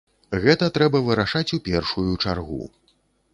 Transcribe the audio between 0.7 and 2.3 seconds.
трэба вырашаць у першую